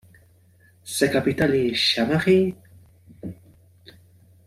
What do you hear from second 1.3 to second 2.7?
est Chamakhi.